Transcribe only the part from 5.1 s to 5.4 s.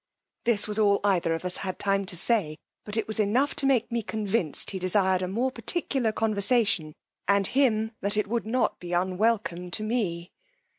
a